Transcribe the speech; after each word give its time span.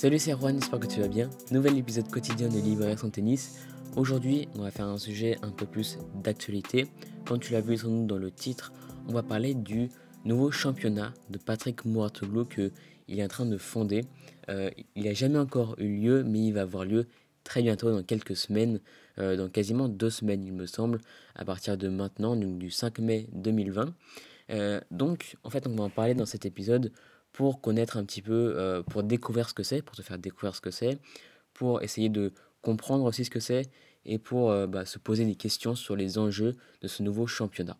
Salut, 0.00 0.18
c'est 0.18 0.32
Juan, 0.32 0.58
j'espère 0.58 0.80
que 0.80 0.86
tu 0.86 0.98
vas 0.98 1.08
bien. 1.08 1.28
Nouvel 1.50 1.76
épisode 1.76 2.10
quotidien 2.10 2.48
de 2.48 2.58
Livre 2.58 2.86
son 2.96 3.10
tennis. 3.10 3.58
Aujourd'hui, 3.96 4.48
on 4.54 4.62
va 4.62 4.70
faire 4.70 4.86
un 4.86 4.96
sujet 4.96 5.36
un 5.42 5.50
peu 5.50 5.66
plus 5.66 5.98
d'actualité. 6.14 6.86
Comme 7.26 7.38
tu 7.38 7.52
l'as 7.52 7.60
vu 7.60 7.76
sans 7.76 7.88
doute 7.88 8.06
dans 8.06 8.16
le 8.16 8.30
titre, 8.30 8.72
on 9.08 9.12
va 9.12 9.22
parler 9.22 9.52
du 9.52 9.90
nouveau 10.24 10.50
championnat 10.50 11.12
de 11.28 11.36
Patrick 11.36 11.84
Mouratoglou 11.84 12.46
qu'il 12.46 12.70
est 13.08 13.22
en 13.22 13.28
train 13.28 13.44
de 13.44 13.58
fonder. 13.58 14.06
Euh, 14.48 14.70
il 14.96 15.04
n'a 15.04 15.12
jamais 15.12 15.38
encore 15.38 15.74
eu 15.76 16.00
lieu, 16.00 16.24
mais 16.24 16.46
il 16.46 16.52
va 16.52 16.62
avoir 16.62 16.86
lieu 16.86 17.06
très 17.44 17.60
bientôt, 17.60 17.90
dans 17.92 18.02
quelques 18.02 18.36
semaines, 18.36 18.80
euh, 19.18 19.36
dans 19.36 19.50
quasiment 19.50 19.90
deux 19.90 20.08
semaines, 20.08 20.42
il 20.42 20.54
me 20.54 20.64
semble, 20.64 21.00
à 21.34 21.44
partir 21.44 21.76
de 21.76 21.88
maintenant, 21.88 22.36
donc 22.36 22.56
du 22.56 22.70
5 22.70 23.00
mai 23.00 23.28
2020. 23.34 23.92
Euh, 24.48 24.80
donc, 24.90 25.36
en 25.44 25.50
fait, 25.50 25.66
on 25.66 25.76
va 25.76 25.84
en 25.84 25.90
parler 25.90 26.14
dans 26.14 26.24
cet 26.24 26.46
épisode 26.46 26.90
pour 27.32 27.60
connaître 27.60 27.96
un 27.96 28.04
petit 28.04 28.22
peu, 28.22 28.54
euh, 28.56 28.82
pour 28.82 29.02
découvrir 29.02 29.48
ce 29.48 29.54
que 29.54 29.62
c'est, 29.62 29.82
pour 29.82 29.96
te 29.96 30.02
faire 30.02 30.18
découvrir 30.18 30.54
ce 30.54 30.60
que 30.60 30.70
c'est, 30.70 30.98
pour 31.54 31.82
essayer 31.82 32.08
de 32.08 32.32
comprendre 32.62 33.04
aussi 33.04 33.24
ce 33.24 33.30
que 33.30 33.40
c'est 33.40 33.70
et 34.04 34.18
pour 34.18 34.50
bah, 34.66 34.86
se 34.86 34.98
poser 34.98 35.26
des 35.26 35.34
questions 35.34 35.74
sur 35.74 35.94
les 35.94 36.16
enjeux 36.16 36.56
de 36.80 36.88
ce 36.88 37.02
nouveau 37.02 37.26
championnat. 37.26 37.76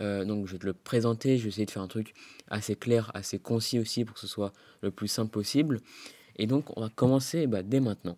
donc 0.00 0.46
je 0.46 0.52
vais 0.52 0.58
te 0.58 0.66
le 0.66 0.72
présenter, 0.72 1.36
je 1.36 1.42
vais 1.42 1.48
essayer 1.50 1.66
de 1.66 1.70
faire 1.70 1.82
un 1.82 1.88
truc 1.88 2.14
assez 2.48 2.76
clair, 2.76 3.10
assez 3.14 3.38
concis 3.38 3.78
aussi 3.78 4.06
pour 4.06 4.14
que 4.14 4.20
ce 4.20 4.26
soit 4.26 4.52
le 4.80 4.90
plus 4.90 5.08
simple 5.08 5.30
possible. 5.30 5.80
Et 6.36 6.46
donc 6.46 6.74
on 6.78 6.80
va 6.80 6.88
commencer 6.88 7.46
bah, 7.46 7.62
dès 7.62 7.80
maintenant. 7.80 8.16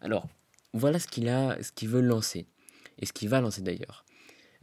Alors, 0.00 0.26
voilà 0.72 0.98
ce 0.98 1.06
qu'il 1.06 1.28
a, 1.28 1.62
ce 1.62 1.72
qu'il 1.72 1.88
veut 1.88 2.00
lancer, 2.00 2.46
et 2.98 3.06
ce 3.06 3.12
qu'il 3.12 3.28
va 3.28 3.40
lancer 3.40 3.62
d'ailleurs. 3.62 4.04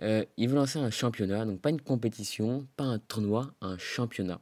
Euh, 0.01 0.25
il 0.37 0.49
veut 0.49 0.55
lancer 0.55 0.79
un 0.79 0.89
championnat, 0.89 1.45
donc 1.45 1.61
pas 1.61 1.69
une 1.69 1.81
compétition, 1.81 2.67
pas 2.75 2.83
un 2.83 2.99
tournoi, 2.99 3.53
un 3.61 3.77
championnat. 3.77 4.39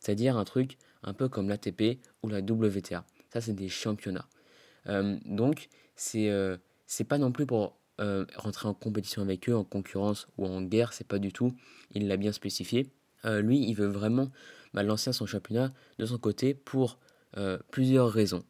C'est-à-dire 0.00 0.36
un 0.36 0.44
truc 0.44 0.78
un 1.02 1.12
peu 1.12 1.28
comme 1.28 1.48
l'ATP 1.48 2.00
ou 2.22 2.28
la 2.28 2.40
WTA. 2.40 3.04
Ça, 3.32 3.40
c'est 3.40 3.54
des 3.54 3.68
championnats. 3.68 4.28
Euh, 4.86 5.16
donc, 5.24 5.68
c'est 5.94 6.30
euh, 6.30 6.56
pas 7.08 7.18
non 7.18 7.32
plus 7.32 7.46
pour 7.46 7.76
rentrer 7.98 8.68
en 8.68 8.74
compétition 8.74 9.22
avec 9.22 9.48
eux, 9.48 9.56
en 9.56 9.64
concurrence 9.64 10.28
ou 10.36 10.46
en 10.46 10.60
guerre, 10.60 10.92
c'est 10.92 11.06
pas 11.06 11.18
du 11.18 11.32
tout. 11.32 11.54
Il 11.92 12.08
l'a 12.08 12.18
bien 12.18 12.32
spécifié. 12.32 12.90
lui, 13.24 13.66
il 13.66 13.72
veut 13.72 13.86
vraiment 13.86 14.30
bah, 14.74 14.82
lancer 14.82 15.14
son 15.14 15.24
championnat 15.24 15.72
de 15.98 16.04
son 16.04 16.18
côté 16.18 16.52
pour 16.52 16.98
plusieurs 17.70 18.10
raisons. 18.10 18.44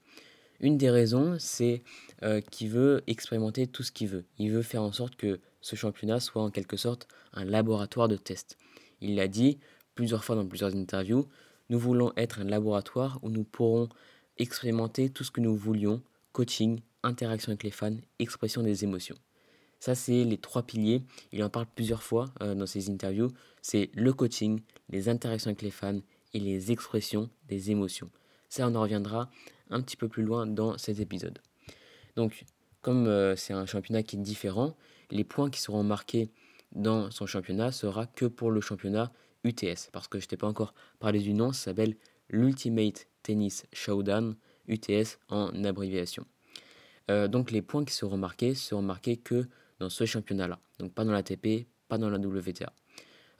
Une 0.61 0.79
des 0.79 0.91
raisons, 0.91 1.37
c'est 1.39 1.83
euh, 2.23 2.41
qu'il 2.41 2.71
veut 2.71 3.03
expérimenter 3.07 3.67
tout 3.67 3.83
ce 3.83 3.93
qu'il 3.93 4.09
veut. 4.09 4.25
Il 4.39 4.51
veut 4.51 4.63
faire 4.63 4.83
en 4.83 4.93
sorte 4.93 5.17
que 5.17 5.41
ce 5.61 5.77
championnat 5.77 6.21
soit 6.21 6.43
en 6.43 6.51
quelque 6.51 6.77
sorte 6.77 7.09
un 7.35 7.45
laboratoire 7.45 8.09
de 8.09 8.17
test. 8.17 8.57
Il 9.01 9.17
l'a 9.17 9.29
dit 9.29 9.59
plusieurs 9.97 10.23
fois 10.23 10.37
dans 10.37 10.47
plusieurs 10.47 10.77
interviews, 10.77 11.27
nous 11.69 11.81
voulons 11.81 12.13
être 12.17 12.41
un 12.41 12.45
laboratoire 12.45 13.19
où 13.23 13.31
nous 13.31 13.43
pourrons 13.43 13.89
expérimenter 14.39 15.11
tout 15.11 15.25
ce 15.25 15.33
que 15.33 15.41
nous 15.41 15.57
voulions, 15.57 16.01
coaching, 16.33 16.81
interaction 17.03 17.51
avec 17.51 17.65
les 17.65 17.73
fans, 17.73 17.97
expression 18.21 18.63
des 18.63 18.85
émotions. 18.85 19.17
Ça, 19.81 19.95
c'est 19.95 20.25
les 20.25 20.39
trois 20.39 20.63
piliers. 20.63 21.03
Il 21.33 21.43
en 21.43 21.51
parle 21.51 21.67
plusieurs 21.75 22.03
fois 22.03 22.27
euh, 22.43 22.55
dans 22.55 22.67
ses 22.67 22.89
interviews. 22.91 23.31
C'est 23.63 23.91
le 23.95 24.13
coaching, 24.13 24.61
les 24.91 25.09
interactions 25.09 25.49
avec 25.49 25.63
les 25.63 25.71
fans 25.71 26.01
et 26.33 26.41
les 26.41 26.71
expressions 26.71 27.29
des 27.49 27.71
émotions. 27.71 28.11
Ça, 28.49 28.69
on 28.69 28.75
en 28.75 28.83
reviendra 28.83 29.31
un 29.71 29.81
petit 29.81 29.97
peu 29.97 30.09
plus 30.09 30.23
loin 30.23 30.47
dans 30.47 30.79
cet 30.79 31.01
épisode. 31.01 31.41
Donc, 32.15 32.45
comme 32.81 33.07
euh, 33.07 33.35
c'est 33.37 33.53
un 33.53 33.67
championnat 33.67 34.03
qui 34.03 34.17
est 34.17 34.21
différent, 34.21 34.77
les 35.11 35.25
points 35.25 35.51
qui 35.51 35.61
seront 35.61 35.83
marqués 35.83 36.31
dans 36.73 37.11
son 37.11 37.27
championnat 37.27 37.73
sera 37.73 38.07
que 38.07 38.27
pour 38.27 38.51
le 38.51 38.61
championnat 38.61 39.13
UTS. 39.47 39.91
Parce 39.93 40.09
que 40.09 40.21
je 40.21 40.27
t'ai 40.27 40.37
pas 40.37 40.47
encore 40.47 40.75
parlé 40.99 41.21
du 41.21 41.33
nom, 41.33 41.53
ça 41.53 41.65
s'appelle 41.71 41.97
l'Ultimate 42.29 43.07
Tennis 43.23 43.65
Showdown, 43.73 44.37
UTS 44.69 45.19
en 45.29 45.65
abréviation. 45.65 46.27
Euh, 47.11 47.29
donc 47.29 47.51
les 47.51 47.63
points 47.63 47.85
qui 47.85 47.95
seront 47.95 48.17
marqués 48.17 48.55
seront 48.55 48.83
marqués 48.83 49.17
que 49.17 49.47
dans 49.79 49.91
ce 49.91 50.05
championnat-là. 50.05 50.59
Donc 50.79 50.93
pas 50.93 51.05
dans 51.05 51.13
l'ATP, 51.13 51.67
pas 51.89 51.99
dans 51.99 52.11
la 52.11 52.19
WTA. 52.19 52.73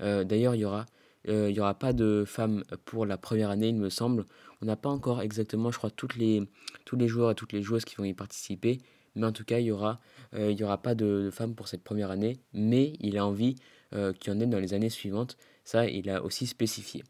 Euh, 0.03 0.25
d'ailleurs, 0.25 0.55
il 0.55 0.61
y 0.61 0.65
aura 0.65 0.87
euh, 1.29 1.51
n'y 1.51 1.61
aura 1.61 1.75
pas 1.75 1.93
de 1.93 2.25
femmes 2.27 2.63
pour 2.85 3.05
la 3.05 3.19
première 3.19 3.51
année, 3.51 3.69
il 3.69 3.77
me 3.77 3.91
semble. 3.91 4.25
On 4.63 4.67
n'a 4.67 4.77
pas 4.77 4.89
encore 4.89 5.23
exactement, 5.23 5.71
je 5.71 5.79
crois, 5.79 5.91
toutes 5.91 6.17
les, 6.17 6.43
tous 6.85 6.97
les 6.97 7.09
joueurs 7.09 7.33
et 7.33 7.35
toutes 7.35 7.53
les 7.53 7.63
joueuses 7.63 7.85
qui 7.85 7.97
vont 7.97 8.05
y 8.05 8.15
participer. 8.15 8.79
Mais 9.17 9.27
en 9.27 9.33
tout 9.33 9.45
cas, 9.45 9.59
il 9.59 9.65
n'y 9.65 9.71
aura, 9.71 9.99
euh, 10.35 10.55
aura 10.63 10.81
pas 10.81 10.95
de, 10.95 11.31
femmes 11.33 11.55
pour 11.55 11.69
cette 11.69 11.83
première 11.83 12.11
année. 12.11 12.39
Mais 12.53 12.93
il 13.01 13.19
a 13.19 13.27
envie 13.27 13.57
euh, 13.95 14.13
qu'il 14.13 14.33
y 14.33 14.37
en 14.37 14.41
ait 14.41 14.47
dans 14.47 14.61
les 14.61 14.75
années 14.75 14.91
suivantes. 14.91 15.37
Ça, 15.67 15.87
il 15.87 16.09
a 16.09 16.23
aussi 16.23 16.47
spécifié. 16.47 17.05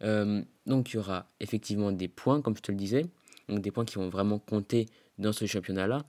donc, 0.00 0.92
il 0.92 0.96
y 0.96 0.98
aura 0.98 1.30
effectivement 1.38 1.92
des 1.92 2.08
points, 2.08 2.42
comme 2.42 2.56
je 2.56 2.62
te 2.62 2.72
le 2.72 2.76
disais. 2.76 3.06
Donc, 3.48 3.60
des 3.60 3.70
points 3.70 3.84
qui 3.84 3.94
vont 3.94 4.08
vraiment 4.08 4.40
compter 4.40 4.86
dans 5.18 5.32
ce 5.32 5.46
championnat-là. 5.46 6.04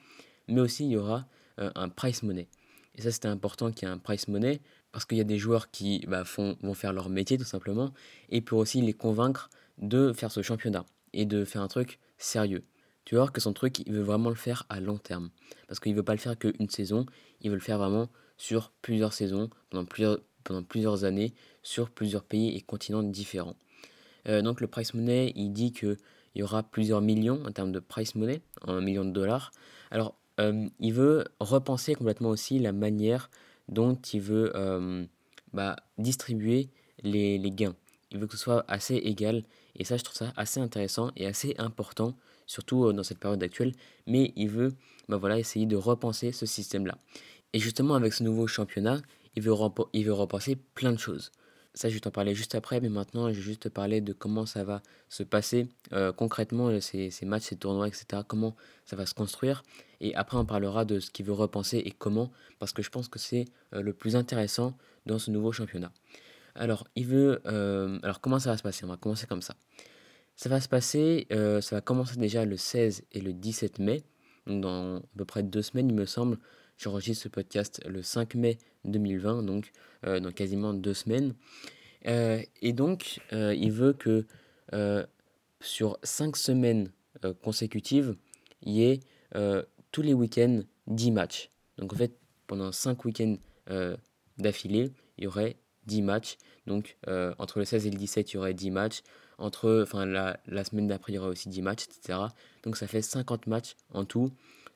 Mais 0.47 0.61
aussi, 0.61 0.85
il 0.85 0.91
y 0.91 0.97
aura 0.97 1.27
un 1.57 1.89
price 1.89 2.23
money. 2.23 2.47
Et 2.95 3.01
ça, 3.01 3.11
c'était 3.11 3.27
important 3.27 3.71
qu'il 3.71 3.87
y 3.87 3.91
ait 3.91 3.93
un 3.93 3.99
price 3.99 4.27
money 4.27 4.59
parce 4.95 5.03
qu'il 5.03 5.17
y 5.17 5.21
a 5.21 5.25
des 5.25 5.37
joueurs 5.37 5.71
qui 5.71 6.05
bah, 6.07 6.23
vont 6.37 6.73
faire 6.73 6.93
leur 6.93 7.09
métier 7.09 7.37
tout 7.37 7.43
simplement, 7.43 7.93
et 8.29 8.39
pour 8.39 8.59
aussi 8.59 8.79
les 8.79 8.93
convaincre 8.93 9.49
de 9.77 10.13
faire 10.13 10.31
ce 10.31 10.41
championnat 10.41 10.85
et 11.11 11.25
de 11.25 11.43
faire 11.43 11.61
un 11.61 11.67
truc 11.67 11.99
sérieux. 12.17 12.63
Tu 13.03 13.15
vois 13.15 13.27
que 13.27 13.41
son 13.41 13.51
truc, 13.51 13.79
il 13.79 13.91
veut 13.91 14.03
vraiment 14.03 14.29
le 14.29 14.37
faire 14.37 14.65
à 14.69 14.79
long 14.79 14.97
terme. 14.97 15.31
Parce 15.67 15.81
qu'il 15.81 15.91
ne 15.91 15.97
veut 15.97 16.03
pas 16.03 16.13
le 16.13 16.19
faire 16.19 16.39
qu'une 16.39 16.69
saison, 16.69 17.05
il 17.41 17.49
veut 17.49 17.57
le 17.57 17.61
faire 17.61 17.77
vraiment 17.77 18.07
sur 18.37 18.71
plusieurs 18.81 19.11
saisons, 19.11 19.49
pendant 19.69 19.83
plusieurs, 19.83 20.19
pendant 20.45 20.63
plusieurs 20.63 21.03
années, 21.03 21.33
sur 21.61 21.89
plusieurs 21.89 22.23
pays 22.23 22.55
et 22.55 22.61
continents 22.61 23.03
différents. 23.03 23.57
Euh, 24.29 24.41
donc 24.41 24.61
le 24.61 24.67
price 24.67 24.93
money, 24.93 25.33
il 25.35 25.51
dit 25.51 25.73
qu'il 25.73 25.97
y 26.35 26.43
aura 26.43 26.63
plusieurs 26.63 27.01
millions 27.01 27.43
en 27.45 27.51
termes 27.51 27.73
de 27.73 27.79
price 27.79 28.15
money, 28.15 28.41
en 28.61 28.79
millions 28.79 29.03
de 29.03 29.11
dollars. 29.11 29.51
Alors, 29.91 30.15
euh, 30.39 30.67
il 30.79 30.93
veut 30.93 31.25
repenser 31.39 31.95
complètement 31.95 32.29
aussi 32.29 32.59
la 32.59 32.71
manière 32.71 33.29
dont 33.67 33.95
il 34.13 34.21
veut 34.21 34.51
euh, 34.55 35.05
bah, 35.53 35.75
distribuer 35.97 36.69
les, 37.03 37.37
les, 37.37 37.51
gains. 37.51 37.75
Il 38.11 38.19
veut 38.19 38.27
que 38.27 38.37
ce 38.37 38.43
soit 38.43 38.63
assez 38.67 38.95
égal. 38.95 39.43
Et 39.75 39.83
ça, 39.83 39.97
je 39.97 40.03
trouve 40.03 40.17
ça 40.17 40.33
assez 40.37 40.59
intéressant 40.59 41.11
et 41.15 41.25
assez 41.25 41.55
important, 41.57 42.15
surtout 42.45 42.93
dans 42.93 43.03
cette 43.03 43.19
période 43.19 43.41
actuelle. 43.41 43.73
Mais 44.07 44.33
il 44.35 44.49
veut 44.49 44.75
bah, 45.09 45.17
voilà, 45.17 45.39
essayer 45.39 45.65
de 45.65 45.75
repenser 45.75 46.31
ce 46.31 46.45
système-là. 46.45 46.97
Et 47.53 47.59
justement, 47.59 47.95
avec 47.95 48.13
ce 48.13 48.23
nouveau 48.23 48.47
championnat, 48.47 49.01
il 49.35 49.43
veut, 49.43 49.53
il 49.93 50.05
veut 50.05 50.13
repenser 50.13 50.57
plein 50.73 50.91
de 50.91 50.99
choses. 50.99 51.31
Ça, 51.75 51.89
je 51.89 51.93
vais 51.93 51.99
t'en 51.99 52.11
parler 52.11 52.33
juste 52.33 52.55
après, 52.55 52.79
mais 52.79 52.87
maintenant, 52.87 53.27
je 53.27 53.35
vais 53.35 53.41
juste 53.41 53.63
te 53.63 53.67
parler 53.67 53.99
de 53.99 54.13
comment 54.13 54.45
ça 54.45 54.63
va 54.63 54.81
se 55.09 55.23
passer 55.23 55.67
euh, 55.91 56.13
concrètement, 56.13 56.69
euh, 56.69 56.79
ces, 56.79 57.11
matchs, 57.23 57.43
ces 57.43 57.57
tournois, 57.57 57.89
etc. 57.89 58.21
Comment 58.25 58.55
ça 58.85 58.95
va 58.95 59.05
se 59.05 59.13
construire. 59.13 59.61
Et 59.99 60.15
après, 60.15 60.37
on 60.37 60.45
parlera 60.45 60.85
de 60.85 61.01
ce 61.01 61.11
qu'il 61.11 61.25
veut 61.25 61.33
repenser 61.33 61.79
et 61.79 61.91
comment, 61.91 62.31
parce 62.59 62.71
que 62.71 62.81
je 62.81 62.89
pense 62.89 63.09
que 63.09 63.19
c'est 63.19 63.45
euh, 63.73 63.81
le 63.81 63.91
plus 63.91 64.15
intéressant 64.15 64.77
dans 65.05 65.19
ce 65.19 65.31
nouveau 65.31 65.51
championnat. 65.51 65.91
Alors, 66.55 66.87
il 66.95 67.05
veut. 67.07 67.41
alors, 67.45 68.21
comment 68.21 68.39
ça 68.39 68.51
va 68.51 68.57
se 68.57 68.63
passer? 68.63 68.85
On 68.85 68.87
va 68.87 68.95
commencer 68.95 69.27
comme 69.27 69.41
ça. 69.41 69.55
Ça 70.37 70.47
va 70.47 70.61
se 70.61 70.69
passer, 70.69 71.27
ça 71.29 71.75
va 71.75 71.81
commencer 71.81 72.15
déjà 72.15 72.45
le 72.45 72.55
16 72.55 73.03
et 73.11 73.19
le 73.19 73.33
17 73.33 73.79
mai, 73.79 74.03
dans 74.47 74.97
à 74.99 75.01
peu 75.17 75.25
près 75.25 75.43
deux 75.43 75.61
semaines, 75.61 75.89
il 75.89 75.95
me 75.95 76.05
semble. 76.05 76.37
J'enregistre 76.77 77.23
ce 77.23 77.29
podcast 77.29 77.81
le 77.87 78.01
5 78.01 78.35
mai 78.35 78.57
2020, 78.83 79.43
donc 79.43 79.71
euh, 80.05 80.19
dans 80.19 80.31
quasiment 80.31 80.73
deux 80.73 80.93
semaines. 80.93 81.33
Euh, 82.07 82.41
et 82.61 82.73
donc, 82.73 83.21
euh, 83.33 83.55
il 83.55 83.71
veut 83.71 83.93
que 83.93 84.25
sur 85.61 85.97
cinq 86.03 86.35
semaines 86.35 86.91
consécutives, 87.41 88.15
il 88.61 88.73
y 88.73 88.83
ait 88.83 88.99
tous 89.91 90.01
les 90.01 90.13
week-ends 90.13 90.61
10 90.87 91.11
matchs. 91.11 91.49
Donc 91.77 91.93
en 91.93 91.95
fait, 91.95 92.17
pendant 92.45 92.71
cinq 92.73 93.05
week-ends 93.05 93.37
d'affilée, 94.37 94.91
il 95.17 95.23
y 95.23 95.27
aurait 95.27 95.55
10 95.85 96.01
matchs. 96.01 96.37
Donc 96.67 96.97
entre 97.07 97.59
le 97.59 97.65
16 97.65 97.87
et 97.87 97.89
le 97.89 97.97
17, 97.97 98.33
il 98.33 98.35
y 98.35 98.37
aurait 98.37 98.53
10 98.53 98.71
matchs. 98.71 99.01
Enfin, 99.37 100.05
la 100.05 100.63
semaine 100.65 100.87
d'après, 100.87 101.13
il 101.13 101.15
y 101.15 101.19
aurait 101.19 101.29
aussi 101.29 101.47
10 101.47 101.61
matchs, 101.61 101.85
etc. 101.85 102.19
Donc 102.63 102.75
ça 102.75 102.85
fait 102.85 103.01
50 103.01 103.47
matchs 103.47 103.75
en 103.93 104.03
tout 104.03 104.31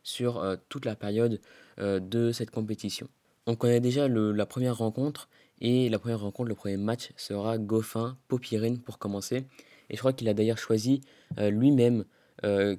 sur 0.09 0.57
toute 0.69 0.85
la 0.85 0.95
période 0.95 1.39
de 1.77 2.31
cette 2.31 2.51
compétition. 2.51 3.07
On 3.45 3.55
connaît 3.55 3.79
déjà 3.79 4.07
la 4.07 4.45
première 4.45 4.77
rencontre 4.77 5.29
et 5.61 5.89
la 5.89 5.99
première 5.99 6.21
rencontre, 6.21 6.49
le 6.49 6.55
premier 6.55 6.77
match 6.77 7.11
sera 7.15 7.57
Goffin-Popirine 7.57 8.79
pour 8.79 8.97
commencer. 8.97 9.45
Et 9.89 9.95
je 9.95 9.99
crois 9.99 10.13
qu'il 10.13 10.27
a 10.29 10.33
d'ailleurs 10.33 10.57
choisi 10.57 11.01
lui-même 11.37 12.05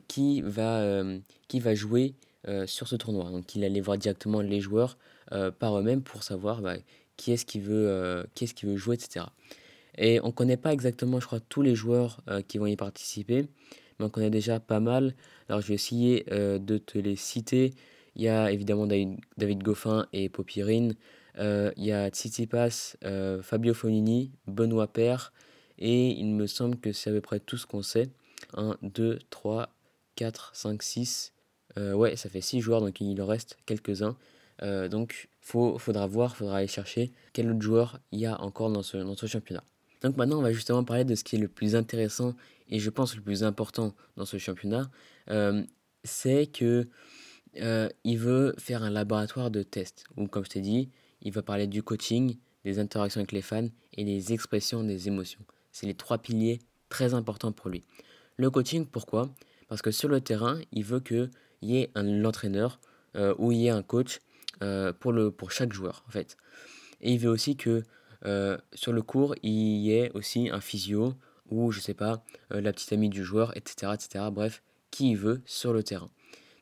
qui, 0.08 0.42
va, 0.42 1.02
qui 1.48 1.60
va 1.60 1.74
jouer 1.74 2.14
sur 2.66 2.88
ce 2.88 2.96
tournoi. 2.96 3.30
Donc 3.30 3.54
il 3.54 3.64
allait 3.64 3.80
voir 3.80 3.98
directement 3.98 4.40
les 4.40 4.60
joueurs 4.60 4.98
par 5.58 5.78
eux-mêmes 5.78 6.02
pour 6.02 6.22
savoir 6.22 6.60
bah, 6.62 6.76
qui 7.16 7.32
est-ce 7.32 7.46
qui 7.46 7.60
veut, 7.60 8.26
qui 8.34 8.66
veut 8.66 8.76
jouer, 8.76 8.94
etc. 8.94 9.26
Et 9.98 10.20
on 10.20 10.28
ne 10.28 10.32
connaît 10.32 10.56
pas 10.56 10.72
exactement, 10.72 11.20
je 11.20 11.26
crois, 11.26 11.40
tous 11.40 11.62
les 11.62 11.74
joueurs 11.74 12.22
qui 12.48 12.58
vont 12.58 12.66
y 12.66 12.76
participer 12.76 13.48
mais 14.00 14.06
on 14.06 14.10
connaît 14.10 14.30
déjà 14.30 14.58
pas 14.58 14.80
mal. 14.80 15.14
Alors 15.48 15.60
je 15.60 15.68
vais 15.68 15.74
essayer 15.74 16.24
euh, 16.32 16.58
de 16.58 16.78
te 16.78 16.98
les 16.98 17.16
citer. 17.16 17.74
Il 18.16 18.22
y 18.22 18.28
a 18.28 18.50
évidemment 18.50 18.86
David, 18.86 19.62
Goffin 19.62 20.06
et 20.12 20.28
Popirine. 20.28 20.94
Euh, 21.38 21.70
il 21.76 21.84
y 21.84 21.92
a 21.92 22.08
Tsitsipas, 22.08 22.96
euh, 23.04 23.40
Fabio 23.42 23.74
Fonini, 23.74 24.32
Benoît 24.46 24.88
Père. 24.88 25.32
Et 25.78 26.10
il 26.10 26.34
me 26.34 26.46
semble 26.46 26.76
que 26.78 26.92
c'est 26.92 27.10
à 27.10 27.12
peu 27.12 27.20
près 27.20 27.40
tout 27.40 27.56
ce 27.56 27.66
qu'on 27.66 27.82
sait. 27.82 28.08
1, 28.54 28.76
2, 28.82 29.18
3, 29.30 29.68
4, 30.16 30.50
5, 30.54 30.82
6. 30.82 31.32
ouais, 31.76 32.16
ça 32.16 32.28
fait 32.28 32.40
6 32.40 32.60
joueurs, 32.60 32.80
donc 32.80 33.00
il 33.00 33.20
en 33.22 33.26
reste 33.26 33.58
quelques-uns. 33.64 34.16
donc 34.90 35.28
il 35.54 35.78
faudra 35.78 36.06
voir, 36.06 36.36
faudra 36.36 36.58
aller 36.58 36.66
chercher 36.66 37.12
quel 37.32 37.50
autre 37.50 37.62
joueur 37.62 38.00
il 38.12 38.20
y 38.20 38.26
a 38.26 38.40
encore 38.42 38.70
dans 38.70 38.82
ce, 38.82 38.96
dans 38.96 39.16
ce 39.16 39.26
championnat. 39.26 39.62
Donc 40.02 40.16
maintenant, 40.16 40.38
on 40.38 40.42
va 40.42 40.52
justement 40.52 40.84
parler 40.84 41.04
de 41.04 41.14
ce 41.14 41.24
qui 41.24 41.36
est 41.36 41.38
le 41.38 41.48
plus 41.48 41.76
intéressant 41.76 42.34
et 42.70 42.78
je 42.78 42.90
pense 42.90 43.14
le 43.16 43.22
plus 43.22 43.44
important 43.44 43.94
dans 44.16 44.24
ce 44.24 44.38
championnat. 44.38 44.90
c'est 46.04 46.46
que 46.46 46.88
il 47.54 48.18
veut 48.18 48.54
faire 48.58 48.82
un 48.82 48.90
laboratoire 48.90 49.50
de 49.50 49.62
tests. 49.62 50.04
Ou 50.16 50.26
comme 50.26 50.44
je 50.44 50.50
t'ai 50.50 50.60
dit, 50.60 50.90
il 51.22 51.32
va 51.32 51.42
parler 51.42 51.66
du 51.66 51.82
coaching, 51.82 52.36
des 52.64 52.78
interactions 52.78 53.20
avec 53.20 53.32
les 53.32 53.42
fans 53.42 53.68
et 53.94 54.04
des 54.04 54.32
expressions 54.32 54.82
des 54.82 55.08
émotions. 55.08 55.40
C'est 55.72 55.86
les 55.86 55.94
trois 55.94 56.18
piliers 56.18 56.60
très 56.88 57.14
importants 57.14 57.52
pour 57.52 57.70
lui. 57.70 57.84
Le 58.36 58.50
coaching, 58.50 58.86
pourquoi? 58.86 59.30
Parce 59.68 59.82
que 59.82 59.90
sur 59.90 60.08
le 60.08 60.20
terrain, 60.20 60.60
il 60.72 60.84
veut 60.84 61.00
qu'il 61.00 61.30
y 61.62 61.76
ait 61.78 61.90
un 61.94 62.24
entraîneur 62.24 62.80
euh, 63.16 63.34
ou 63.38 63.52
il 63.52 63.58
y 63.58 63.66
ait 63.66 63.70
un 63.70 63.82
coach 63.82 64.20
euh, 64.62 64.92
pour, 64.92 65.12
le, 65.12 65.30
pour 65.30 65.50
chaque 65.50 65.72
joueur, 65.72 66.04
en 66.08 66.10
fait. 66.10 66.36
Et 67.00 67.12
il 67.12 67.18
veut 67.18 67.30
aussi 67.30 67.56
que 67.56 67.84
euh, 68.26 68.58
sur 68.74 68.92
le 68.92 69.02
cours, 69.02 69.34
il 69.42 69.78
y 69.78 69.92
ait 69.92 70.10
aussi 70.12 70.50
un 70.50 70.60
physio 70.60 71.14
ou, 71.50 71.70
je 71.72 71.80
sais 71.80 71.94
pas, 71.94 72.24
la 72.50 72.72
petite 72.72 72.92
amie 72.92 73.08
du 73.08 73.24
joueur, 73.24 73.56
etc., 73.56 73.92
etc. 73.94 74.26
Bref, 74.32 74.62
qui 74.90 75.10
il 75.10 75.16
veut 75.16 75.42
sur 75.46 75.72
le 75.72 75.82
terrain. 75.82 76.10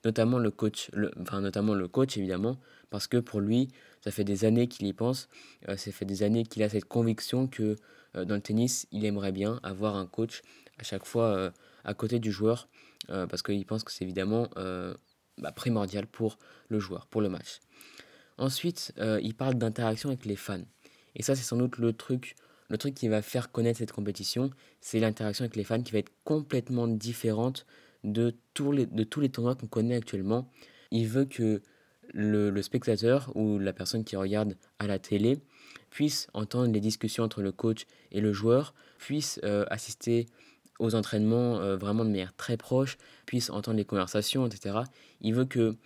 Notamment 0.04 0.38
le 0.38 0.50
coach, 0.50 0.90
enfin, 1.20 1.40
notamment 1.40 1.74
le 1.74 1.88
coach, 1.88 2.16
évidemment, 2.16 2.58
parce 2.90 3.06
que 3.06 3.16
pour 3.16 3.40
lui, 3.40 3.68
ça 4.00 4.10
fait 4.10 4.24
des 4.24 4.44
années 4.44 4.68
qu'il 4.68 4.86
y 4.86 4.92
pense, 4.92 5.28
euh, 5.68 5.76
ça 5.76 5.90
fait 5.92 6.04
des 6.04 6.22
années 6.22 6.44
qu'il 6.44 6.62
a 6.62 6.68
cette 6.68 6.84
conviction 6.84 7.46
que 7.46 7.76
euh, 8.16 8.24
dans 8.24 8.34
le 8.34 8.40
tennis, 8.40 8.86
il 8.92 9.04
aimerait 9.04 9.32
bien 9.32 9.60
avoir 9.62 9.96
un 9.96 10.06
coach 10.06 10.42
à 10.78 10.84
chaque 10.84 11.04
fois 11.04 11.24
euh, 11.24 11.50
à 11.84 11.94
côté 11.94 12.18
du 12.18 12.32
joueur, 12.32 12.68
parce 13.06 13.42
qu'il 13.42 13.64
pense 13.64 13.84
que 13.84 13.92
c'est 13.92 14.04
évidemment 14.04 14.50
bah, 15.38 15.52
primordial 15.52 16.06
pour 16.06 16.38
le 16.68 16.78
joueur, 16.78 17.06
pour 17.06 17.22
le 17.22 17.30
match. 17.30 17.60
Ensuite, 18.36 18.92
il 19.22 19.34
parle 19.34 19.54
d'interaction 19.54 20.10
avec 20.10 20.26
les 20.26 20.36
fans. 20.36 20.64
Et 21.14 21.22
ça, 21.22 21.34
c'est 21.34 21.42
sans 21.42 21.56
doute 21.56 21.78
le 21.78 21.94
truc, 21.94 22.36
le 22.68 22.78
truc 22.78 22.94
qui 22.94 23.08
va 23.08 23.22
faire 23.22 23.50
connaître 23.50 23.78
cette 23.78 23.92
compétition, 23.92 24.50
c'est 24.80 25.00
l'interaction 25.00 25.44
avec 25.44 25.56
les 25.56 25.64
fans 25.64 25.82
qui 25.82 25.92
va 25.92 25.98
être 25.98 26.12
complètement 26.24 26.86
différente 26.86 27.66
de 28.04 28.34
tous 28.54 28.72
les, 28.72 28.86
de 28.86 29.04
tous 29.04 29.20
les 29.20 29.28
tournois 29.28 29.54
qu'on 29.54 29.66
connaît 29.66 29.96
actuellement. 29.96 30.50
Il 30.90 31.08
veut 31.08 31.24
que 31.24 31.62
le, 32.12 32.62
spectateur 32.62 33.30
ou 33.34 33.58
la 33.58 33.72
personne 33.72 34.04
qui 34.04 34.16
regarde 34.16 34.56
à 34.78 34.86
la 34.86 34.98
télé 34.98 35.38
puisse 35.90 36.28
entendre 36.34 36.72
les 36.72 36.80
discussions 36.80 37.24
entre 37.24 37.42
le 37.42 37.52
coach 37.52 37.86
et 38.12 38.20
le 38.20 38.32
joueur, 38.32 38.74
puisse 38.98 39.40
euh, 39.44 39.64
assister 39.70 40.26
aux 40.78 40.94
entraînements 40.94 41.58
euh, 41.58 41.76
vraiment 41.76 42.04
de 42.04 42.10
manière 42.10 42.34
très 42.36 42.56
proche, 42.56 42.98
puisse 43.26 43.50
entendre 43.50 43.78
les 43.78 43.84
conversations, 43.84 44.46
etc. 44.46 44.78
Il 45.20 45.34
veut 45.34 45.44
que 45.44 45.76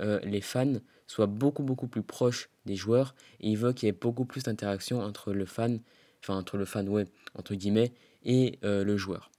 euh, 0.00 0.20
les 0.24 0.40
fans 0.40 0.74
soient 1.06 1.26
beaucoup 1.26 1.62
beaucoup 1.62 1.86
plus 1.86 2.02
proches 2.02 2.48
des 2.64 2.76
joueurs 2.76 3.14
et 3.40 3.50
il 3.50 3.56
veut 3.56 3.72
qu'il 3.72 3.86
y 3.86 3.90
ait 3.90 3.98
beaucoup 3.98 4.24
plus 4.24 4.42
d'interaction 4.44 5.00
entre 5.00 5.32
le 5.32 5.46
fan, 5.46 5.80
enfin 6.22 6.36
entre 6.36 6.56
le 6.56 6.64
fan, 6.64 6.88
ouais, 6.88 7.06
entre 7.36 7.54
guillemets, 7.54 7.92
et 8.24 8.58
le 8.62 8.96
joueur. 8.96 9.30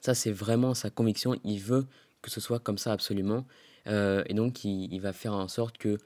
Ça 0.00 0.14
c'est 0.14 0.32
vraiment 0.32 0.74
sa 0.74 0.90
conviction, 0.90 1.36
il 1.44 1.60
veut 1.60 1.86
que 2.26 2.30
ce 2.30 2.40
soit 2.40 2.58
comme 2.58 2.76
ça 2.76 2.92
absolument. 2.92 3.46
Euh, 3.86 4.24
et 4.26 4.34
donc, 4.34 4.64
il, 4.64 4.98
va 5.00 5.12
faire 5.12 5.32
en 5.32 5.48
sorte 5.48 5.78
que 5.78 5.98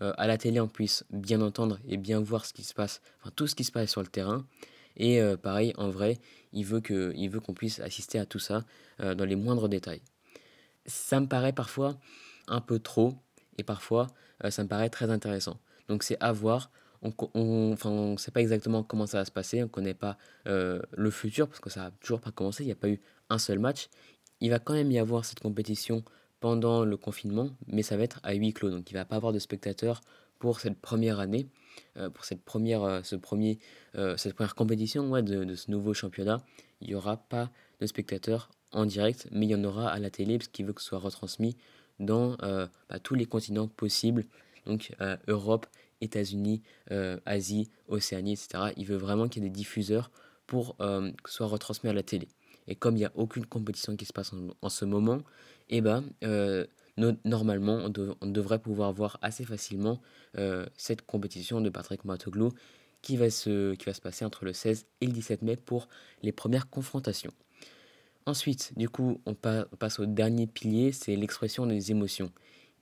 euh, 0.00 0.12
à 0.16 0.26
la 0.26 0.38
télé, 0.38 0.60
on 0.60 0.68
puisse 0.68 1.04
bien 1.10 1.40
entendre 1.40 1.78
et 1.86 1.96
bien 1.96 2.20
voir 2.20 2.46
ce 2.46 2.52
qui 2.52 2.62
se 2.62 2.74
passe, 2.74 3.00
enfin, 3.20 3.30
tout 3.34 3.46
ce 3.46 3.54
qui 3.54 3.64
se 3.64 3.72
passe 3.72 3.90
sur 3.90 4.00
le 4.00 4.06
terrain. 4.06 4.46
Et 4.96 5.20
euh, 5.20 5.36
pareil, 5.36 5.72
en 5.76 5.90
vrai, 5.90 6.18
il 6.52 6.64
veut 6.64 6.80
qu'on 6.80 7.54
puisse 7.54 7.80
assister 7.80 8.18
à 8.18 8.26
tout 8.26 8.38
ça 8.38 8.64
dans 9.00 9.24
les 9.24 9.34
moindres 9.34 9.68
détails. 9.68 10.02
Ça 10.86 11.18
me 11.18 11.26
paraît 11.26 11.52
parfois 11.52 11.98
un 12.46 12.60
peu 12.60 12.78
trop, 12.78 13.16
et 13.58 13.64
parfois, 13.64 14.06
ça 14.50 14.62
me 14.62 14.68
paraît 14.68 14.90
très 14.90 15.10
intéressant. 15.10 15.58
Donc, 15.88 16.04
c'est 16.04 16.16
à 16.20 16.30
voir. 16.30 16.70
On 17.34 17.74
ne 17.74 18.16
sait 18.16 18.30
pas 18.30 18.40
exactement 18.40 18.82
comment 18.82 19.06
ça 19.06 19.18
va 19.18 19.24
se 19.24 19.30
passer, 19.30 19.60
on 19.60 19.66
ne 19.66 19.70
connaît 19.70 19.94
pas 19.94 20.16
le 20.46 21.10
futur, 21.10 21.48
parce 21.48 21.60
que 21.60 21.70
ça 21.70 21.80
n'a 21.80 21.90
toujours 22.00 22.20
pas 22.20 22.30
commencé, 22.30 22.62
il 22.62 22.66
n'y 22.66 22.72
a 22.72 22.76
pas 22.76 22.88
eu 22.88 23.00
un 23.30 23.38
seul 23.38 23.58
match. 23.58 23.88
Il 24.40 24.50
va 24.50 24.58
quand 24.58 24.74
même 24.74 24.90
y 24.90 24.98
avoir 24.98 25.24
cette 25.24 25.40
compétition 25.40 26.02
pendant 26.40 26.84
le 26.84 26.96
confinement, 26.98 27.48
mais 27.66 27.82
ça 27.82 27.96
va 27.96 28.02
être 28.02 28.20
à 28.22 28.34
huis 28.34 28.52
clos. 28.52 28.70
Donc 28.70 28.90
il 28.90 28.94
va 28.94 29.06
pas 29.06 29.16
avoir 29.16 29.32
de 29.32 29.38
spectateurs 29.38 30.02
pour 30.38 30.60
cette 30.60 30.78
première 30.78 31.18
année, 31.20 31.46
euh, 31.96 32.10
pour 32.10 32.26
cette 32.26 32.42
première, 32.42 32.82
euh, 32.82 33.00
ce 33.02 33.16
premier, 33.16 33.58
euh, 33.94 34.18
cette 34.18 34.34
première 34.34 34.54
compétition 34.54 35.08
ouais, 35.10 35.22
de, 35.22 35.54
ce 35.54 35.70
nouveau 35.70 35.94
championnat. 35.94 36.42
Il 36.82 36.88
n'y 36.88 36.94
aura 36.94 37.16
pas 37.16 37.50
de 37.80 37.86
spectateurs 37.86 38.50
en 38.72 38.84
direct, 38.84 39.26
mais 39.32 39.46
il 39.46 39.52
y 39.52 39.54
en 39.54 39.64
aura 39.64 39.88
à 39.88 39.98
la 39.98 40.10
télé, 40.10 40.36
parce 40.36 40.48
qu'il 40.48 40.66
veut 40.66 40.74
que 40.74 40.82
ce 40.82 40.88
soit 40.88 40.98
retransmis 40.98 41.56
dans 41.98 42.36
bah, 42.36 42.98
tous 43.02 43.14
les 43.14 43.24
continents 43.24 43.68
possibles, 43.68 44.24
donc 44.66 44.92
Europe, 45.28 45.66
États-Unis, 46.00 46.62
Asie, 47.26 47.70
Océanie, 47.88 48.32
etc. 48.32 48.72
Il 48.76 48.86
veut 48.86 48.96
vraiment 48.96 49.28
qu'il 49.28 49.42
y 49.42 49.46
ait 49.46 49.48
des 49.48 49.54
diffuseurs 49.54 50.10
pour 50.46 50.76
que 50.76 51.12
ce 51.26 51.34
soit 51.34 51.46
retransmis 51.46 51.90
à 51.90 51.92
la 51.92 52.02
télé. 52.02 52.28
Et 52.66 52.74
comme 52.74 52.96
il 52.96 53.00
n'y 53.00 53.04
a 53.04 53.12
aucune 53.14 53.46
compétition 53.46 53.96
qui 53.96 54.04
se 54.04 54.12
passe 54.12 54.32
en, 54.62 54.68
ce 54.68 54.84
moment, 54.84 55.20
eh 55.68 55.80
ben, 55.80 56.04
euh, 56.22 56.66
normalement, 57.24 57.88
on, 58.20 58.26
devrait 58.26 58.58
pouvoir 58.58 58.92
voir 58.92 59.18
assez 59.22 59.44
facilement 59.44 60.00
euh, 60.38 60.66
cette 60.76 61.02
compétition 61.02 61.60
de 61.60 61.70
Patrick 61.70 62.04
Matoglou 62.04 62.52
qui 63.02 63.16
va, 63.16 63.28
se, 63.28 63.74
qui 63.74 63.84
va 63.84 63.92
se 63.92 64.00
passer 64.00 64.24
entre 64.24 64.44
le 64.44 64.52
16 64.52 64.86
et 65.00 65.06
le 65.06 65.12
17 65.12 65.42
mai 65.42 65.56
pour 65.56 65.88
les 66.22 66.32
premières 66.32 66.70
confrontations. 66.70 67.32
Ensuite, 68.26 68.72
du 68.78 68.88
coup, 68.88 69.20
on, 69.26 69.34
passe 69.34 69.98
au 69.98 70.06
dernier 70.06 70.46
pilier, 70.46 70.92
c'est 70.92 71.14
l'expression 71.14 71.66
des 71.66 71.90
émotions. 71.90 72.32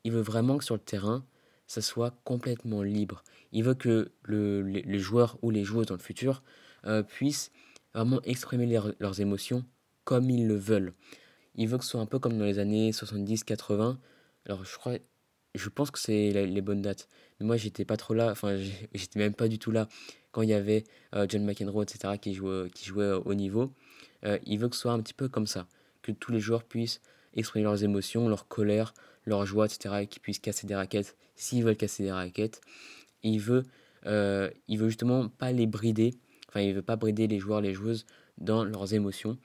Il 0.04 0.12
veut 0.12 0.20
vraiment 0.20 0.58
que 0.58 0.64
sur 0.64 0.76
le 0.76 0.80
terrain, 0.80 1.24
ça 1.66 1.80
soit 1.80 2.14
complètement 2.24 2.82
libre. 2.82 3.22
Il 3.52 3.64
veut 3.64 3.74
que 3.74 4.12
le, 4.24 4.62
les, 4.62 4.98
joueurs 4.98 5.38
ou 5.42 5.50
les 5.50 5.64
joueuses 5.64 5.86
dans 5.86 5.94
le 5.94 6.00
futur 6.00 6.42
euh, 6.86 7.02
puissent 7.02 7.52
vraiment 7.94 8.20
exprimer 8.22 8.66
leurs 8.98 9.20
émotions 9.20 9.64
comme 10.04 10.30
ils 10.30 10.46
le 10.46 10.56
veulent. 10.56 10.94
Il 11.54 11.68
veut 11.68 11.78
que 11.78 11.84
ce 11.84 11.90
soit 11.90 12.00
un 12.00 12.06
peu 12.06 12.18
comme 12.18 12.38
dans 12.38 12.44
les 12.44 12.58
années 12.58 12.90
70-80. 12.90 13.98
Alors 14.46 14.64
je 14.64 14.76
crois, 14.76 14.94
je 15.54 15.68
pense 15.68 15.90
que 15.90 15.98
c'est 15.98 16.30
les 16.46 16.60
bonnes 16.62 16.82
dates. 16.82 17.08
Mais 17.38 17.46
moi 17.46 17.56
j'étais 17.56 17.84
pas 17.84 17.96
trop 17.96 18.14
là, 18.14 18.30
enfin 18.30 18.56
j'étais 18.94 19.18
même 19.18 19.34
pas 19.34 19.48
du 19.48 19.58
tout 19.58 19.70
là 19.70 19.88
quand 20.30 20.42
il 20.42 20.48
y 20.48 20.54
avait 20.54 20.84
euh, 21.14 21.26
John 21.28 21.44
McEnroe, 21.44 21.82
etc. 21.82 22.14
qui 22.20 22.34
jouait, 22.34 22.70
qui 22.70 22.86
jouait 22.86 23.12
au 23.12 23.34
niveau. 23.34 23.72
Euh, 24.24 24.38
il 24.46 24.58
veut 24.58 24.68
que 24.68 24.76
ce 24.76 24.82
soit 24.82 24.92
un 24.92 25.00
petit 25.00 25.14
peu 25.14 25.28
comme 25.28 25.46
ça, 25.46 25.66
que 26.00 26.10
tous 26.10 26.32
les 26.32 26.40
joueurs 26.40 26.64
puissent 26.64 27.00
exprimer 27.34 27.64
leurs 27.64 27.84
émotions, 27.84 28.28
leur 28.28 28.48
colère, 28.48 28.94
leur 29.24 29.46
joie, 29.46 29.66
etc. 29.66 29.94
Et 30.02 30.06
qu'ils 30.06 30.22
puissent 30.22 30.38
casser 30.38 30.66
des 30.66 30.74
raquettes 30.74 31.16
s'ils 31.36 31.64
veulent 31.64 31.76
casser 31.76 32.04
des 32.04 32.12
raquettes. 32.12 32.60
il 33.22 33.38
veut, 33.38 33.64
euh, 34.06 34.50
il 34.68 34.78
veut 34.78 34.88
justement 34.88 35.28
pas 35.28 35.52
les 35.52 35.66
brider, 35.66 36.14
enfin 36.48 36.60
il 36.60 36.74
veut 36.74 36.82
pas 36.82 36.96
brider 36.96 37.26
les 37.26 37.38
joueurs, 37.38 37.60
les 37.60 37.74
joueuses 37.74 38.06
dans 38.38 38.64
leurs 38.64 38.94
émotions. 38.94 39.38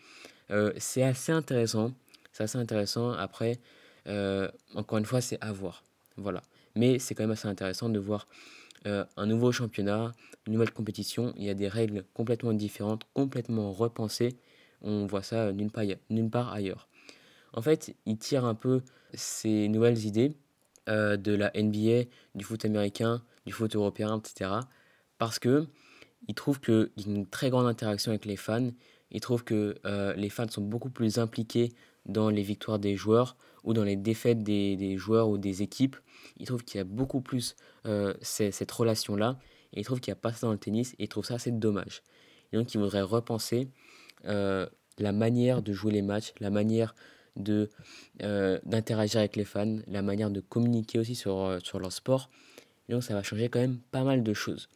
Euh, 0.51 0.73
c'est 0.77 1.03
assez 1.03 1.31
intéressant. 1.31 1.93
C'est 2.31 2.43
assez 2.43 2.57
intéressant. 2.57 3.11
Après, 3.11 3.59
euh, 4.07 4.49
encore 4.75 4.97
une 4.97 5.05
fois, 5.05 5.21
c'est 5.21 5.37
à 5.41 5.51
voir. 5.51 5.83
Voilà. 6.17 6.41
Mais 6.75 6.99
c'est 6.99 7.15
quand 7.15 7.23
même 7.23 7.31
assez 7.31 7.47
intéressant 7.47 7.89
de 7.89 7.99
voir 7.99 8.27
un 8.85 9.25
nouveau 9.25 9.51
championnat, 9.51 10.13
une 10.45 10.53
nouvelle 10.53 10.71
compétition. 10.71 11.33
Il 11.35 11.43
y 11.43 11.49
a 11.49 11.53
des 11.53 11.67
règles 11.67 12.05
complètement 12.13 12.53
différentes, 12.53 13.03
complètement 13.13 13.73
repensées. 13.73 14.37
On 14.81 15.05
voit 15.07 15.23
ça 15.23 15.51
nulle 15.51 15.71
part, 15.71 15.83
nulle 16.09 16.29
part 16.29 16.53
ailleurs. 16.53 16.87
En 17.51 17.61
fait, 17.61 17.95
il 18.05 18.17
tire 18.17 18.45
un 18.45 18.55
peu 18.55 18.81
ces 19.13 19.67
nouvelles 19.67 20.05
idées 20.05 20.35
de 20.87 21.33
la 21.33 21.51
NBA, 21.53 22.09
du 22.35 22.45
foot 22.45 22.63
américain, 22.63 23.21
du 23.45 23.51
foot 23.51 23.75
européen, 23.75 24.19
etc. 24.19 24.51
Parce 25.17 25.37
que 25.37 25.67
il 26.27 26.35
trouve 26.35 26.59
qu'il 26.59 26.89
y 26.97 27.03
a 27.03 27.07
une 27.07 27.27
très 27.27 27.49
grande 27.49 27.67
interaction 27.67 28.11
avec 28.11 28.25
les 28.25 28.35
fans. 28.35 28.69
Il 29.11 29.21
trouve 29.21 29.43
que 29.43 29.75
euh, 29.85 30.13
les 30.13 30.29
fans 30.29 30.47
sont 30.49 30.61
beaucoup 30.61 30.89
plus 30.89 31.19
impliqués 31.19 31.73
dans 32.05 32.29
les 32.29 32.41
victoires 32.41 32.79
des 32.79 32.95
joueurs 32.95 33.37
ou 33.63 33.73
dans 33.73 33.83
les 33.83 33.95
défaites 33.95 34.43
des, 34.43 34.97
joueurs 34.97 35.29
ou 35.29 35.37
des 35.37 35.61
équipes. 35.61 35.95
Il 36.37 36.45
trouve 36.45 36.63
qu'il 36.63 36.77
y 36.77 36.81
a 36.81 36.85
beaucoup 36.85 37.21
plus 37.21 37.55
euh, 37.85 38.13
cette 38.21 38.71
relation-là. 38.71 39.39
Et 39.73 39.81
il 39.81 39.83
trouve 39.83 39.99
qu'il 39.99 40.11
n'y 40.11 40.17
a 40.17 40.21
pas 40.21 40.33
ça 40.33 40.47
dans 40.47 40.53
le 40.53 40.59
tennis. 40.59 40.93
Et 40.93 41.03
il 41.03 41.07
trouve 41.07 41.25
ça 41.25 41.35
assez 41.35 41.51
dommage. 41.51 42.01
Donc 42.53 42.73
il 42.73 42.79
voudrait 42.79 43.01
repenser 43.01 43.69
euh, 44.25 44.67
la 44.97 45.11
manière 45.11 45.61
de 45.61 45.73
jouer 45.73 45.91
les 45.91 46.01
matchs, 46.01 46.33
la 46.39 46.49
manière 46.49 46.95
de 47.37 47.69
d'interagir 48.19 49.19
avec 49.19 49.35
les 49.35 49.45
fans, 49.45 49.77
la 49.87 50.01
manière 50.01 50.29
de 50.29 50.41
communiquer 50.41 50.99
aussi 50.99 51.15
sur, 51.15 51.59
sur 51.63 51.79
leur 51.79 51.91
sport. 51.91 52.29
Donc 52.89 53.03
ça 53.03 53.13
va 53.13 53.23
changer 53.23 53.49
quand 53.49 53.59
même 53.59 53.79
pas 53.91 54.03
mal 54.03 54.23
de 54.23 54.33
choses. 54.33 54.69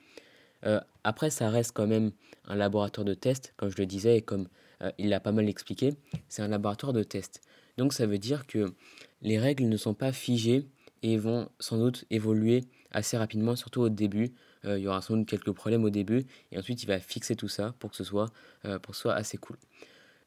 Euh, 0.66 0.80
après, 1.04 1.30
ça 1.30 1.50
reste 1.50 1.72
quand 1.74 1.88
même 1.88 2.12
un 2.48 2.56
laboratoire 2.56 3.06
de 3.06 3.14
test, 3.14 3.54
comme 3.58 3.70
je 3.70 3.78
le 3.78 3.86
disais 3.86 4.18
et 4.18 4.22
comme 4.22 4.48
euh, 4.82 4.92
il 4.98 5.10
l'a 5.10 5.20
pas 5.20 5.32
mal 5.32 5.48
expliqué, 5.48 5.94
c'est 6.30 6.42
un 6.42 6.48
laboratoire 6.48 6.94
de 6.94 7.04
test. 7.04 7.42
Donc 7.78 7.94
ça 7.94 8.06
veut 8.06 8.18
dire 8.18 8.48
que 8.48 8.74
les 9.22 9.40
règles 9.40 9.66
ne 9.66 9.78
sont 9.78 9.94
pas 9.94 10.12
figées 10.12 10.66
et 11.04 11.18
vont 11.18 11.50
sans 11.60 11.78
doute 11.78 12.06
évoluer 12.10 12.64
assez 12.92 13.18
rapidement, 13.18 13.56
surtout 13.56 13.82
au 13.82 13.90
début. 13.90 14.34
Euh, 14.66 14.78
il 14.78 14.84
y 14.84 14.88
aura 14.88 15.02
sans 15.02 15.18
doute 15.18 15.28
quelques 15.28 15.52
problèmes 15.52 15.84
au 15.84 15.90
début 15.90 16.26
et 16.52 16.60
ensuite 16.60 16.84
il 16.84 16.88
va 16.88 17.00
fixer 17.00 17.36
tout 17.36 17.48
ça 17.48 17.74
pour 17.80 17.92
que 17.92 17.96
ce 17.96 18.04
soit, 18.04 18.28
pour 18.62 18.92
que 18.92 18.96
ce 18.96 19.02
soit 19.02 19.16
assez 19.16 19.38
cool. 19.38 19.58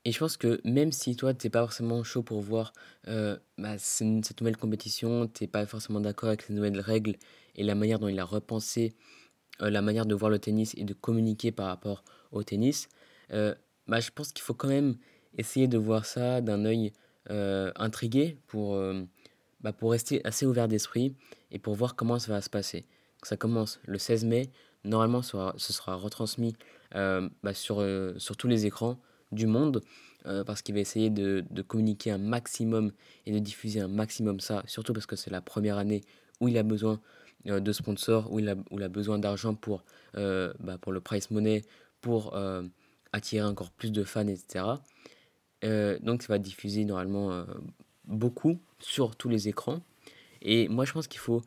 Et 0.04 0.12
je 0.12 0.18
pense 0.18 0.36
que 0.36 0.60
même 0.64 0.92
si 0.92 1.16
toi, 1.16 1.32
tu 1.32 1.46
n'es 1.46 1.50
pas 1.50 1.60
forcément 1.60 2.02
chaud 2.04 2.22
pour 2.22 2.40
voir 2.42 2.72
euh, 3.08 3.38
bah, 3.56 3.78
cette 3.78 4.40
nouvelle 4.40 4.56
compétition, 4.56 5.26
tu 5.28 5.44
n'es 5.44 5.48
pas 5.48 5.64
forcément 5.66 6.00
d'accord 6.00 6.28
avec 6.28 6.48
les 6.48 6.54
nouvelles 6.54 6.80
règles 6.80 7.16
et 7.56 7.64
la 7.64 7.74
manière 7.74 7.98
dont 7.98 8.08
il 8.08 8.18
a 8.18 8.24
repensé 8.24 8.94
euh, 9.62 9.70
la 9.70 9.80
manière 9.80 10.04
de 10.04 10.14
voir 10.14 10.30
le 10.30 10.38
tennis 10.38 10.74
et 10.76 10.84
de 10.84 10.92
communiquer 10.92 11.52
par 11.52 11.66
rapport 11.66 12.04
au 12.32 12.42
tennis, 12.42 12.88
euh, 13.32 13.54
bah, 13.86 14.00
je 14.00 14.10
pense 14.10 14.32
qu'il 14.32 14.42
faut 14.42 14.52
quand 14.52 14.68
même 14.68 14.96
essayer 15.38 15.68
de 15.68 15.78
voir 15.78 16.04
ça 16.04 16.40
d'un 16.40 16.64
œil 16.64 16.92
intrigué 17.76 18.36
pour, 18.48 18.78
bah, 19.62 19.72
pour 19.72 19.92
rester 19.92 20.20
assez 20.26 20.44
ouvert 20.44 20.68
d'esprit 20.68 21.16
et 21.50 21.58
pour 21.58 21.74
voir 21.74 21.96
comment 21.96 22.18
ça 22.18 22.30
va 22.30 22.42
se 22.42 22.50
passer. 22.50 22.84
Ça 23.22 23.38
commence 23.38 23.80
le 23.86 23.96
16 23.96 24.26
mai, 24.26 24.50
normalement 24.84 25.22
ce 25.22 25.72
sera, 25.72 25.94
retransmis 25.94 26.54
bah, 26.92 27.54
sur, 27.54 27.82
sur 28.18 28.36
tous 28.36 28.46
les 28.46 28.66
écrans 28.66 29.00
du 29.34 29.46
monde 29.46 29.82
euh, 30.26 30.42
parce 30.42 30.62
qu'il 30.62 30.74
va 30.74 30.80
essayer 30.80 31.10
de, 31.10 31.44
communiquer 31.66 32.10
un 32.10 32.18
maximum 32.18 32.92
et 33.26 33.32
de 33.32 33.38
diffuser 33.38 33.80
un 33.80 33.88
maximum 33.88 34.40
ça, 34.40 34.62
surtout 34.66 34.94
parce 34.94 35.04
que 35.04 35.16
c'est 35.16 35.30
la 35.30 35.42
première 35.42 35.76
année 35.76 36.00
où 36.40 36.48
il 36.48 36.56
a 36.56 36.62
besoin 36.62 36.98
euh, 37.46 37.60
de 37.60 37.72
sponsors, 37.72 38.32
où 38.32 38.38
il 38.38 38.48
a, 38.48 38.54
où 38.70 38.78
il 38.78 38.82
a 38.82 38.88
besoin 38.88 39.18
d'argent 39.18 39.54
pour, 39.54 39.84
euh, 40.16 40.54
bah, 40.60 40.78
pour 40.78 40.92
le 40.92 41.00
price 41.00 41.30
money, 41.30 41.62
pour 42.00 42.36
attirer 43.12 43.46
encore 43.46 43.70
plus 43.70 43.92
de 43.92 44.04
fans, 44.04 44.26
etc. 44.26 44.64
donc 46.02 46.22
ça 46.22 46.28
va 46.28 46.38
diffuser 46.38 46.84
normalement 46.84 47.46
beaucoup 48.04 48.58
sur 48.78 49.16
tous 49.16 49.30
les 49.30 49.48
écrans. 49.48 49.80
Et 50.42 50.68
moi 50.68 50.84
je 50.84 50.92
pense 50.92 51.06
qu'il 51.06 51.20
faut 51.20 51.40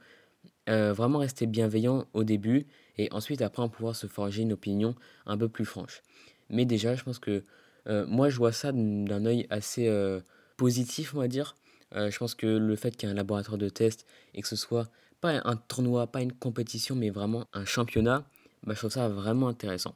vraiment 0.66 1.20
rester 1.20 1.46
bienveillant 1.46 2.06
au 2.14 2.24
début 2.24 2.66
et 2.98 3.08
ensuite 3.12 3.44
après 3.44 3.62
on 3.62 3.70
pouvoir 3.70 3.96
se 3.96 4.08
forger 4.08 4.42
une 4.42 4.54
opinion 4.54 4.96
un 5.28 5.38
peu 5.38 5.48
plus 5.48 5.66
franche. 5.66 6.02
Mais 6.50 6.66
déjà 6.66 6.96
je 6.96 7.04
pense 7.04 7.20
que 7.20 7.44
euh, 7.88 8.06
moi, 8.08 8.30
je 8.30 8.38
vois 8.38 8.52
ça 8.52 8.72
d'un 8.72 9.26
œil 9.26 9.48
assez 9.50 9.88
euh, 9.88 10.20
positif, 10.58 11.14
on 11.16 11.20
va 11.20 11.28
dire. 11.28 11.56
Euh, 11.96 12.12
je 12.12 12.18
pense 12.18 12.36
que 12.36 12.46
le 12.46 12.76
fait 12.76 12.96
qu'il 12.96 13.08
y 13.08 13.10
ait 13.10 13.14
un 13.14 13.16
laboratoire 13.16 13.58
de 13.58 13.70
test 13.70 14.06
et 14.34 14.42
que 14.42 14.48
ce 14.48 14.56
soit 14.56 14.90
pas 15.22 15.42
un 15.46 15.56
tournoi, 15.56 16.08
pas 16.08 16.22
une 16.22 16.34
compétition, 16.34 16.96
mais 16.96 17.10
vraiment 17.10 17.46
un 17.54 17.66
championnat, 17.66 18.26
bah, 18.64 18.74
je 18.74 18.80
trouve 18.80 18.92
ça 18.92 19.08
vraiment 19.10 19.48
intéressant. 19.48 19.96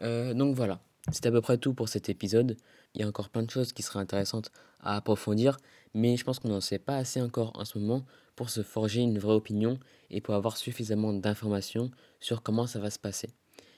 donc 0.00 0.54
voilà, 0.56 0.80
c'est 1.12 1.26
à 1.26 1.30
peu 1.30 1.40
près 1.40 1.58
tout 1.58 1.74
pour 1.74 1.88
cet 1.88 2.08
épisode. 2.08 2.56
Il 2.94 3.00
y 3.00 3.04
a 3.04 3.08
encore 3.08 3.28
plein 3.28 3.42
de 3.42 3.50
choses 3.50 3.72
qui 3.72 3.82
seraient 3.82 3.98
intéressantes 3.98 4.50
à 4.80 4.96
approfondir, 4.96 5.58
mais 5.94 6.16
je 6.16 6.24
pense 6.24 6.38
qu'on 6.38 6.48
n'en 6.48 6.60
sait 6.60 6.78
pas 6.78 6.96
assez 6.96 7.20
encore 7.20 7.52
en 7.54 7.64
ce 7.64 7.78
moment 7.78 8.06
pour 8.34 8.48
se 8.48 8.62
forger 8.62 9.00
une 9.00 9.18
vraie 9.18 9.34
opinion 9.34 9.78
et 10.08 10.20
pour 10.20 10.34
avoir 10.34 10.56
suffisamment 10.56 11.12
d'informations 11.12 11.90
sur 12.20 12.42
comment 12.42 12.66
ça 12.66 12.78
va 12.78 12.88
se 12.88 12.98
passer. 12.98 13.30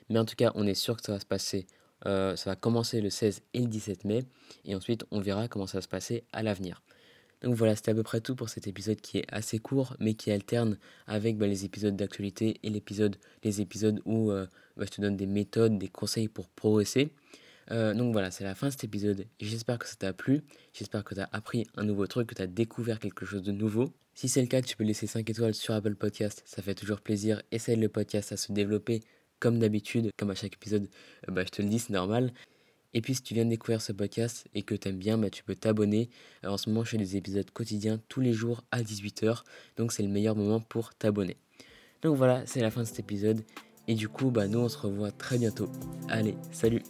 Mais 0.09 0.19
en 0.19 0.25
tout 0.25 0.37
cas, 0.37 0.53
on 0.55 0.67
est 0.67 0.75
sûr 0.75 0.97
que 0.97 1.03
ça 1.03 1.12
va 1.12 1.19
se 1.19 1.27
passer 1.27 1.67
euh, 2.06 2.37
ça 2.37 2.50
va 2.50 2.56
commencer 2.56 3.00
le 3.00 3.11
16 3.11 3.42
et 3.54 3.61
le 3.61 3.66
17 3.66 4.04
mai. 4.04 4.25
Et 4.64 4.75
ensuite, 4.75 5.04
on 5.11 5.21
verra 5.21 5.49
comment 5.49 5.66
ça 5.66 5.78
va 5.78 5.82
se 5.82 5.88
passer 5.88 6.25
à 6.32 6.42
l'avenir. 6.42 6.82
Donc 7.42 7.54
voilà, 7.54 7.75
c'était 7.75 7.90
à 7.90 7.94
peu 7.94 8.02
près 8.02 8.21
tout 8.21 8.37
pour 8.37 8.49
cet 8.49 8.66
épisode 8.66 9.00
qui 9.00 9.18
est 9.18 9.25
assez 9.28 9.59
court, 9.59 9.97
mais 9.99 10.14
qui 10.14 10.30
alterne 10.30 10.78
avec 11.06 11.37
bah, 11.37 11.47
les 11.47 11.64
épisodes 11.64 11.97
d'actualité 11.97 12.61
et 12.62 12.71
les 12.71 13.61
épisodes 13.61 14.00
où 14.04 14.30
euh, 14.30 14.47
bah, 14.76 14.85
je 14.87 14.90
te 14.90 15.00
donne 15.00 15.16
des 15.16 15.26
méthodes, 15.26 15.76
des 15.78 15.88
conseils 15.88 16.28
pour 16.28 16.49
progresser. 16.49 17.12
Euh, 17.71 17.94
donc 17.94 18.12
voilà, 18.12 18.30
c'est 18.30 18.44
la 18.44 18.54
fin 18.54 18.68
de 18.68 18.73
cet 18.73 18.85
épisode. 18.85 19.26
J'espère 19.40 19.78
que 19.78 19.88
ça 19.88 19.97
t'a 19.97 20.12
plu. 20.12 20.42
J'espère 20.73 21.04
que 21.04 21.14
tu 21.14 21.21
as 21.21 21.28
appris 21.32 21.66
un 21.76 21.85
nouveau 21.85 22.06
truc, 22.06 22.28
que 22.28 22.35
tu 22.35 22.42
as 22.42 22.47
découvert 22.47 22.99
quelque 22.99 23.25
chose 23.25 23.42
de 23.42 23.52
nouveau. 23.52 23.92
Si 24.14 24.28
c'est 24.28 24.40
le 24.40 24.47
cas, 24.47 24.61
tu 24.61 24.76
peux 24.76 24.85
laisser 24.85 25.06
5 25.06 25.28
étoiles 25.28 25.54
sur 25.54 25.75
Apple 25.75 25.94
Podcast. 25.94 26.42
Ça 26.44 26.62
fait 26.62 26.75
toujours 26.75 27.00
plaisir. 27.00 27.42
Essaye 27.50 27.76
le 27.76 27.88
podcast 27.88 28.32
à 28.32 28.37
se 28.37 28.52
développer 28.52 29.00
comme 29.43 29.59
d'habitude, 29.59 30.13
comme 30.17 30.31
à 30.31 30.37
chaque 30.37 30.55
épisode, 30.55 30.89
euh, 31.29 31.33
bah, 31.33 31.43
je 31.45 31.51
te 31.51 31.63
le 31.63 31.69
dis, 31.69 31.81
c'est 31.81 31.93
normal. 31.93 32.33
Et 32.95 33.01
puis 33.01 33.17
si 33.17 33.23
tu 33.23 33.35
viens 33.35 33.45
de 33.45 33.51
découvrir 33.51 33.83
ce 33.83 33.91
podcast 33.91 34.47
et 34.55 34.63
que 34.63 34.77
tu 34.77 34.89
aimes 34.89 34.99
bien, 34.99 35.19
bah, 35.19 35.31
tu 35.31 35.43
peux 35.43 35.57
t'abonner. 35.57 36.11
Euh, 36.45 36.49
en 36.49 36.57
ce 36.57 36.71
moment, 36.71 36.85
je 36.85 36.91
fais 36.91 36.99
des 36.99 37.17
épisodes 37.17 37.51
quotidiens 37.51 38.01
tous 38.09 38.21
les 38.21 38.33
jours 38.33 38.63
à 38.71 38.83
18h. 38.83 39.43
Donc 39.77 39.91
c'est 39.91 40.05
le 40.05 40.09
meilleur 40.09 40.37
moment 40.37 40.61
pour 40.61 40.95
t'abonner. 40.95 41.37
Donc 42.03 42.17
voilà, 42.17 42.47
c'est 42.47 42.61
la 42.61 42.71
fin 42.71 42.83
de 42.83 42.87
cet 42.87 43.01
épisode. 43.01 43.43
Et 43.89 43.95
du 43.97 44.09
coup, 44.09 44.31
bah, 44.31 44.47
nous, 44.47 44.61
on 44.61 44.69
se 44.69 44.79
revoit 44.79 45.11
très 45.11 45.39
bientôt. 45.39 45.69
Allez, 46.09 46.37
salut 46.53 46.83